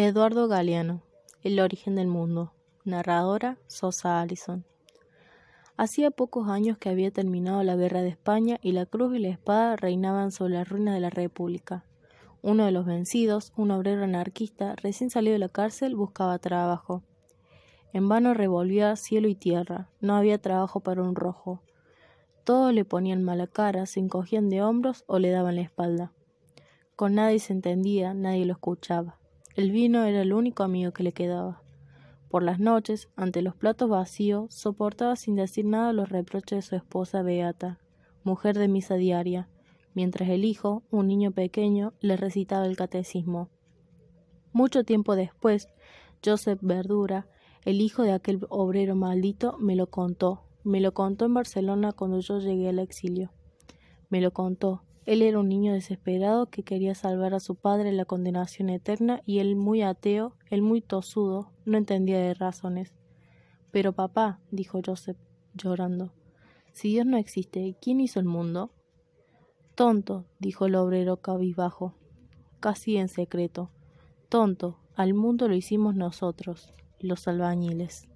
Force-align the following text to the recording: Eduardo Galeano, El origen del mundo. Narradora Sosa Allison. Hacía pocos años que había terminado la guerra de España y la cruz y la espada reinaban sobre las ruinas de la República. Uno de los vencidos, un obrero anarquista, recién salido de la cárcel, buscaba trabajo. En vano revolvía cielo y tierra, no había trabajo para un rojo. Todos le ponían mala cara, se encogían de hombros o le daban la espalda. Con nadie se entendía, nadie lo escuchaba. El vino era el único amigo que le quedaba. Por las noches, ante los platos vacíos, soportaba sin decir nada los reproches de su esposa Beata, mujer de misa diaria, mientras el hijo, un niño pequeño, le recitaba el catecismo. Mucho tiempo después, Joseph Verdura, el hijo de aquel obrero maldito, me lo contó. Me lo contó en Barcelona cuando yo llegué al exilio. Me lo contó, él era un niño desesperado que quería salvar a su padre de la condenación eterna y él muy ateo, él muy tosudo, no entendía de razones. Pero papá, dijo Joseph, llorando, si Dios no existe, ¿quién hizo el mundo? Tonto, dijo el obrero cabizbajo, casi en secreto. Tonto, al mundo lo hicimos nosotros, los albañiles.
Eduardo 0.00 0.46
Galeano, 0.46 1.02
El 1.42 1.58
origen 1.58 1.96
del 1.96 2.06
mundo. 2.06 2.52
Narradora 2.84 3.58
Sosa 3.66 4.20
Allison. 4.20 4.64
Hacía 5.76 6.12
pocos 6.12 6.48
años 6.48 6.78
que 6.78 6.88
había 6.88 7.10
terminado 7.10 7.64
la 7.64 7.74
guerra 7.74 8.02
de 8.02 8.10
España 8.10 8.60
y 8.62 8.70
la 8.70 8.86
cruz 8.86 9.16
y 9.16 9.18
la 9.18 9.30
espada 9.30 9.74
reinaban 9.74 10.30
sobre 10.30 10.54
las 10.54 10.68
ruinas 10.68 10.94
de 10.94 11.00
la 11.00 11.10
República. 11.10 11.84
Uno 12.42 12.64
de 12.64 12.70
los 12.70 12.86
vencidos, 12.86 13.52
un 13.56 13.72
obrero 13.72 14.04
anarquista, 14.04 14.76
recién 14.76 15.10
salido 15.10 15.32
de 15.32 15.40
la 15.40 15.48
cárcel, 15.48 15.96
buscaba 15.96 16.38
trabajo. 16.38 17.02
En 17.92 18.08
vano 18.08 18.34
revolvía 18.34 18.94
cielo 18.94 19.26
y 19.26 19.34
tierra, 19.34 19.88
no 20.00 20.14
había 20.14 20.40
trabajo 20.40 20.78
para 20.78 21.02
un 21.02 21.16
rojo. 21.16 21.60
Todos 22.44 22.72
le 22.72 22.84
ponían 22.84 23.24
mala 23.24 23.48
cara, 23.48 23.84
se 23.84 23.98
encogían 23.98 24.48
de 24.48 24.62
hombros 24.62 25.02
o 25.08 25.18
le 25.18 25.30
daban 25.30 25.56
la 25.56 25.62
espalda. 25.62 26.12
Con 26.94 27.16
nadie 27.16 27.40
se 27.40 27.52
entendía, 27.52 28.14
nadie 28.14 28.46
lo 28.46 28.52
escuchaba. 28.52 29.18
El 29.58 29.72
vino 29.72 30.04
era 30.04 30.22
el 30.22 30.32
único 30.34 30.62
amigo 30.62 30.92
que 30.92 31.02
le 31.02 31.10
quedaba. 31.10 31.64
Por 32.28 32.44
las 32.44 32.60
noches, 32.60 33.08
ante 33.16 33.42
los 33.42 33.56
platos 33.56 33.90
vacíos, 33.90 34.54
soportaba 34.54 35.16
sin 35.16 35.34
decir 35.34 35.64
nada 35.64 35.92
los 35.92 36.10
reproches 36.10 36.58
de 36.58 36.62
su 36.62 36.76
esposa 36.76 37.22
Beata, 37.22 37.80
mujer 38.22 38.56
de 38.56 38.68
misa 38.68 38.94
diaria, 38.94 39.48
mientras 39.94 40.28
el 40.28 40.44
hijo, 40.44 40.84
un 40.92 41.08
niño 41.08 41.32
pequeño, 41.32 41.92
le 41.98 42.16
recitaba 42.16 42.66
el 42.66 42.76
catecismo. 42.76 43.48
Mucho 44.52 44.84
tiempo 44.84 45.16
después, 45.16 45.66
Joseph 46.24 46.60
Verdura, 46.62 47.26
el 47.64 47.80
hijo 47.80 48.04
de 48.04 48.12
aquel 48.12 48.46
obrero 48.50 48.94
maldito, 48.94 49.58
me 49.58 49.74
lo 49.74 49.88
contó. 49.88 50.44
Me 50.62 50.80
lo 50.80 50.94
contó 50.94 51.24
en 51.24 51.34
Barcelona 51.34 51.90
cuando 51.90 52.20
yo 52.20 52.38
llegué 52.38 52.68
al 52.68 52.78
exilio. 52.78 53.32
Me 54.08 54.20
lo 54.20 54.30
contó, 54.30 54.84
él 55.08 55.22
era 55.22 55.38
un 55.38 55.48
niño 55.48 55.72
desesperado 55.72 56.50
que 56.50 56.62
quería 56.62 56.94
salvar 56.94 57.32
a 57.32 57.40
su 57.40 57.54
padre 57.54 57.84
de 57.84 57.96
la 57.96 58.04
condenación 58.04 58.68
eterna 58.68 59.22
y 59.24 59.38
él 59.38 59.56
muy 59.56 59.80
ateo, 59.80 60.34
él 60.50 60.60
muy 60.60 60.82
tosudo, 60.82 61.50
no 61.64 61.78
entendía 61.78 62.18
de 62.18 62.34
razones. 62.34 62.92
Pero 63.70 63.94
papá, 63.94 64.38
dijo 64.50 64.82
Joseph, 64.84 65.16
llorando, 65.54 66.12
si 66.72 66.90
Dios 66.90 67.06
no 67.06 67.16
existe, 67.16 67.74
¿quién 67.80 68.00
hizo 68.00 68.20
el 68.20 68.26
mundo? 68.26 68.70
Tonto, 69.74 70.26
dijo 70.40 70.66
el 70.66 70.74
obrero 70.74 71.16
cabizbajo, 71.22 71.94
casi 72.60 72.98
en 72.98 73.08
secreto. 73.08 73.70
Tonto, 74.28 74.78
al 74.94 75.14
mundo 75.14 75.48
lo 75.48 75.54
hicimos 75.54 75.94
nosotros, 75.94 76.74
los 77.00 77.26
albañiles. 77.28 78.10